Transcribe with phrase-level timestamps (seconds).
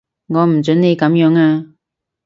[0.29, 1.75] 我唔準你噉樣啊